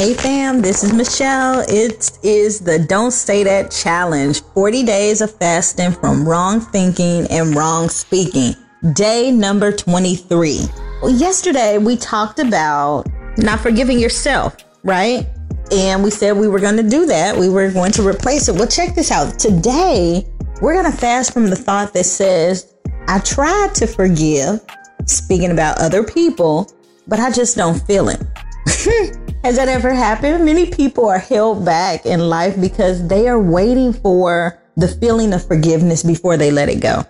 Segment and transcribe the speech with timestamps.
[0.00, 1.60] Hey fam, this is Michelle.
[1.68, 7.54] It is the Don't Say That Challenge 40 days of fasting from wrong thinking and
[7.54, 8.54] wrong speaking.
[8.94, 10.60] Day number 23.
[11.02, 15.28] Well, yesterday we talked about not forgiving yourself, right?
[15.70, 17.36] And we said we were going to do that.
[17.36, 18.54] We were going to replace it.
[18.54, 19.38] Well, check this out.
[19.38, 20.26] Today,
[20.62, 22.72] we're going to fast from the thought that says,
[23.06, 24.64] I tried to forgive,
[25.04, 26.72] speaking about other people,
[27.06, 28.22] but I just don't feel it.
[28.82, 29.19] Hmm.
[29.42, 30.44] Has that ever happened?
[30.44, 35.46] Many people are held back in life because they are waiting for the feeling of
[35.46, 37.04] forgiveness before they let it go.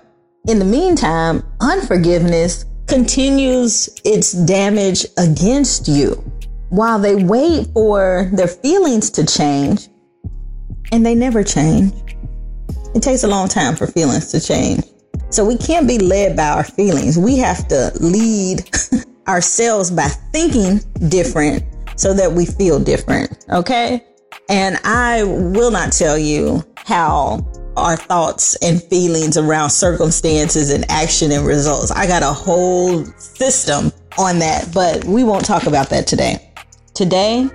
[0.47, 6.13] In the meantime, unforgiveness continues its damage against you
[6.69, 9.89] while they wait for their feelings to change
[10.93, 11.93] and they never change.
[12.95, 14.85] It takes a long time for feelings to change.
[15.31, 17.19] So we can't be led by our feelings.
[17.19, 18.71] We have to lead
[19.29, 21.65] ourselves by thinking different
[22.01, 23.45] so that we feel different.
[23.51, 24.03] Okay.
[24.49, 31.31] And I will not tell you how our thoughts and feelings around circumstances and action
[31.31, 31.91] and results.
[31.91, 36.51] I got a whole system on that, but we won't talk about that today.
[36.95, 37.47] Today,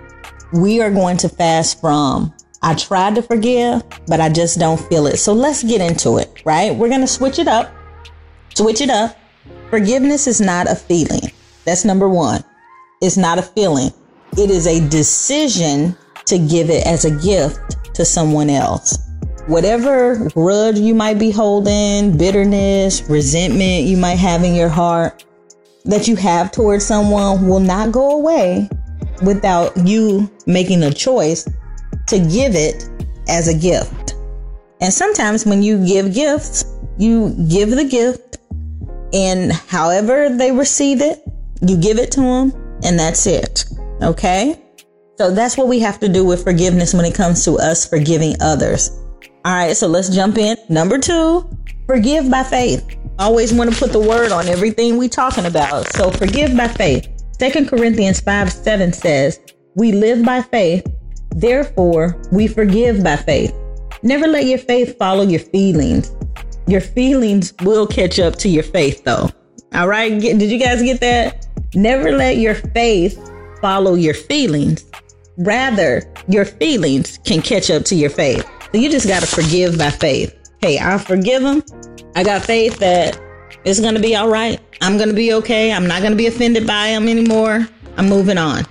[0.53, 5.07] we are going to fast from I tried to forgive, but I just don't feel
[5.07, 5.17] it.
[5.17, 6.73] So let's get into it, right?
[6.73, 7.73] We're going to switch it up.
[8.53, 9.17] Switch it up.
[9.71, 11.31] Forgiveness is not a feeling.
[11.65, 12.43] That's number one.
[13.01, 13.91] It's not a feeling.
[14.37, 18.97] It is a decision to give it as a gift to someone else.
[19.47, 25.23] Whatever grudge you might be holding, bitterness, resentment you might have in your heart
[25.85, 28.69] that you have towards someone will not go away
[29.23, 31.47] without you making a choice
[32.07, 32.89] to give it
[33.29, 34.15] as a gift.
[34.81, 36.65] And sometimes when you give gifts,
[36.97, 38.39] you give the gift
[39.13, 41.21] and however they receive it,
[41.61, 43.64] you give it to them and that's it.
[44.05, 44.61] Okay?
[45.17, 48.35] So that's what we have to do with forgiveness when it comes to us forgiving
[48.41, 48.91] others.
[49.45, 50.57] All right, so let's jump in.
[50.69, 51.49] Number two,
[51.87, 52.97] forgive by faith.
[53.17, 55.87] Always want to put the word on everything we talking about.
[55.93, 57.07] So forgive by faith.
[57.39, 59.39] Second Corinthians 5 7 says,
[59.75, 60.85] We live by faith,
[61.29, 63.53] therefore we forgive by faith.
[64.03, 66.11] Never let your faith follow your feelings.
[66.67, 69.29] Your feelings will catch up to your faith, though.
[69.73, 71.47] All right, did you guys get that?
[71.73, 73.17] Never let your faith
[73.61, 74.85] follow your feelings.
[75.37, 78.45] Rather, your feelings can catch up to your faith.
[78.71, 80.33] So you just got to forgive by faith.
[80.61, 81.63] Hey, I forgive them.
[82.15, 83.19] I got faith that
[83.65, 84.59] it's going to be all right.
[84.81, 85.71] I'm going to be okay.
[85.71, 87.67] I'm not going to be offended by them anymore.
[87.97, 88.63] I'm moving on.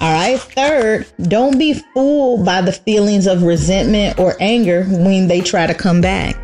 [0.00, 0.38] All right.
[0.38, 5.74] Third, don't be fooled by the feelings of resentment or anger when they try to
[5.74, 6.36] come back.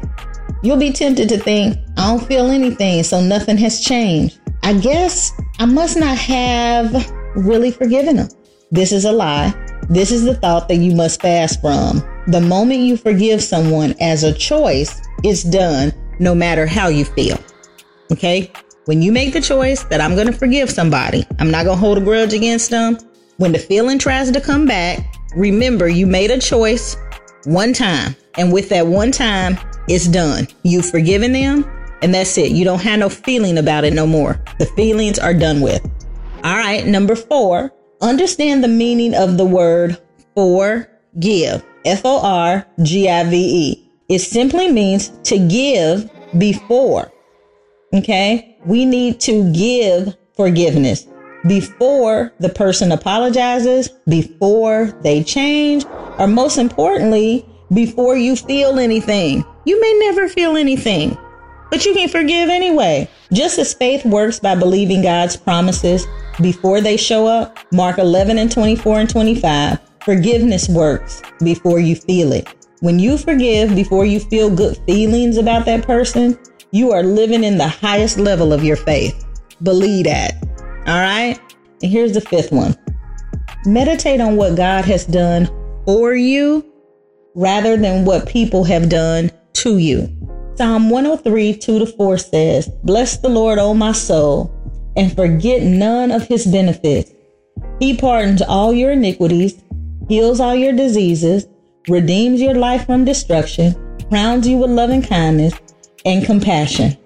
[0.63, 4.41] You'll be tempted to think, I don't feel anything, so nothing has changed.
[4.63, 6.93] I guess I must not have
[7.39, 8.29] really forgiven them.
[8.71, 9.55] This is a lie.
[9.89, 12.03] This is the thought that you must fast from.
[12.27, 17.39] The moment you forgive someone as a choice, it's done no matter how you feel.
[18.13, 18.53] Okay?
[18.85, 21.81] When you make the choice that I'm going to forgive somebody, I'm not going to
[21.81, 22.99] hold a grudge against them.
[23.37, 26.97] When the feeling tries to come back, remember you made a choice
[27.45, 28.17] one time.
[28.37, 30.49] And with that one time, it's done.
[30.65, 31.65] You've forgiven them,
[32.03, 32.53] and that's it.
[32.53, 34.43] You don't have no feeling about it no more.
[34.59, 35.81] The feelings are done with.
[36.45, 39.99] All right, number four, understand the meaning of the word
[40.35, 41.65] forgive.
[41.85, 43.91] F O R G I V E.
[44.09, 47.11] It simply means to give before.
[47.95, 48.57] Okay?
[48.65, 51.07] We need to give forgiveness
[51.47, 55.85] before the person apologizes, before they change,
[56.19, 59.45] or most importantly, before you feel anything.
[59.65, 61.17] You may never feel anything,
[61.71, 63.09] but you can forgive anyway.
[63.33, 66.07] Just as faith works by believing God's promises
[66.41, 72.33] before they show up, Mark 11 and 24 and 25, forgiveness works before you feel
[72.33, 72.49] it.
[72.81, 76.39] When you forgive before you feel good feelings about that person,
[76.71, 79.27] you are living in the highest level of your faith.
[79.63, 80.43] Believe that.
[80.87, 81.39] All right?
[81.83, 82.77] And here's the fifth one
[83.67, 85.51] meditate on what God has done
[85.85, 86.65] for you
[87.35, 90.09] rather than what people have done to you.
[90.59, 94.53] Psalm 103, 2 to 4 says, Bless the Lord, O my soul,
[94.97, 97.13] and forget none of his benefits.
[97.79, 99.63] He pardons all your iniquities,
[100.09, 101.47] heals all your diseases,
[101.87, 103.73] redeems your life from destruction,
[104.09, 105.55] crowns you with loving kindness
[106.05, 106.97] and compassion.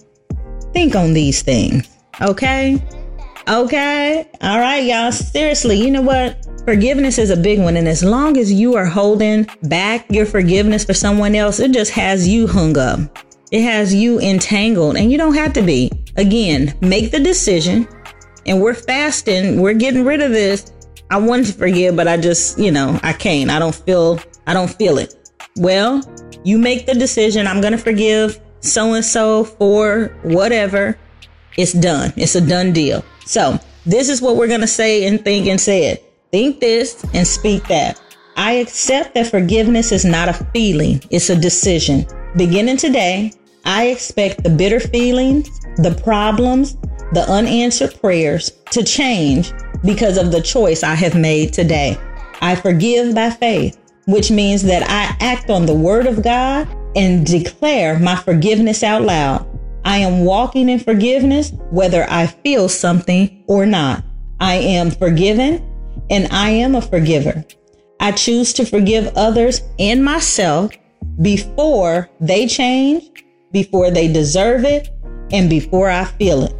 [0.72, 1.86] Think on these things,
[2.22, 2.82] okay?
[3.46, 4.30] Okay?
[4.40, 5.12] All right, y'all.
[5.12, 6.46] Seriously, you know what?
[6.64, 7.76] Forgiveness is a big one.
[7.76, 11.90] And as long as you are holding back your forgiveness for someone else, it just
[11.90, 12.98] has you hung up.
[13.52, 15.92] It has you entangled, and you don't have to be.
[16.16, 17.86] Again, make the decision,
[18.46, 20.72] and we're fasting, we're getting rid of this.
[21.10, 23.50] I want to forgive, but I just, you know, I can't.
[23.50, 25.14] I don't feel, I don't feel it.
[25.56, 26.02] Well,
[26.44, 27.46] you make the decision.
[27.46, 30.98] I'm to forgive so and so for whatever.
[31.58, 32.14] It's done.
[32.16, 33.04] It's a done deal.
[33.26, 36.10] So this is what we're to say and think and say it.
[36.30, 38.00] Think this and speak that.
[38.36, 42.06] I accept that forgiveness is not a feeling, it's a decision.
[42.34, 43.30] Beginning today,
[43.64, 46.76] I expect the bitter feelings, the problems,
[47.12, 49.52] the unanswered prayers to change
[49.84, 51.96] because of the choice I have made today.
[52.40, 57.24] I forgive by faith, which means that I act on the word of God and
[57.24, 59.48] declare my forgiveness out loud.
[59.84, 64.04] I am walking in forgiveness whether I feel something or not.
[64.40, 65.68] I am forgiven
[66.10, 67.44] and I am a forgiver.
[68.00, 70.72] I choose to forgive others and myself
[71.20, 73.08] before they change,
[73.52, 74.90] before they deserve it,
[75.30, 76.54] and before I feel it.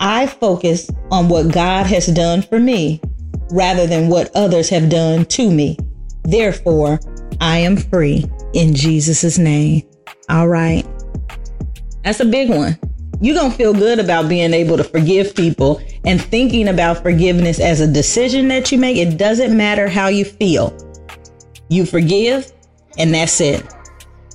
[0.00, 3.00] I focus on what God has done for me
[3.50, 5.78] rather than what others have done to me.
[6.24, 6.98] Therefore,
[7.40, 8.24] I am free
[8.54, 9.82] in Jesus' name.
[10.28, 10.86] All right.
[12.02, 12.78] That's a big one.
[13.20, 17.60] You're going to feel good about being able to forgive people and thinking about forgiveness
[17.60, 18.96] as a decision that you make.
[18.96, 20.76] It doesn't matter how you feel.
[21.68, 22.52] You forgive,
[22.98, 23.64] and that's it.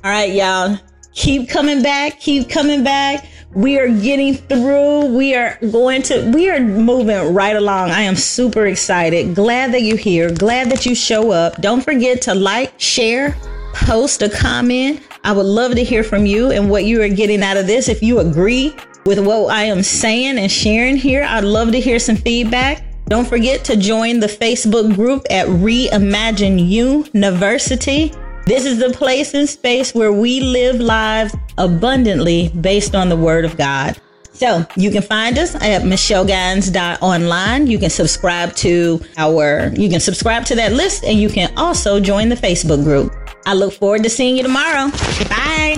[0.04, 0.80] All right, y'all.
[1.14, 2.20] Keep coming back.
[2.20, 3.28] Keep coming back.
[3.54, 5.08] We are getting through.
[5.08, 7.90] We are going to, we are moving right along.
[7.90, 9.34] I am super excited.
[9.34, 10.32] Glad that you're here.
[10.32, 11.60] Glad that you show up.
[11.62, 13.36] Don't forget to like, share,
[13.74, 15.02] post a comment.
[15.24, 17.90] I would love to hear from you and what you are getting out of this.
[17.90, 18.76] If you agree
[19.06, 22.84] with what I am saying and sharing here, I'd love to hear some feedback.
[23.08, 28.14] Don't forget to join the Facebook group at Reimagine University.
[28.50, 33.46] This is the place and space where we live lives abundantly based on the Word
[33.46, 33.96] of God.
[34.34, 37.68] So you can find us at michellegines.online.
[37.68, 42.00] You can subscribe to our, you can subscribe to that list and you can also
[42.00, 43.14] join the Facebook group.
[43.46, 44.90] I look forward to seeing you tomorrow.
[45.30, 45.78] Bye.